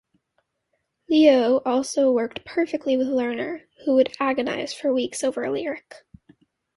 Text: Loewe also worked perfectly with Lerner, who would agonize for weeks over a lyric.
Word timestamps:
Loewe 1.11 1.61
also 1.63 2.11
worked 2.11 2.43
perfectly 2.43 2.97
with 2.97 3.05
Lerner, 3.05 3.65
who 3.85 3.93
would 3.93 4.15
agonize 4.19 4.73
for 4.73 4.91
weeks 4.91 5.23
over 5.23 5.43
a 5.43 5.51
lyric. 5.51 6.03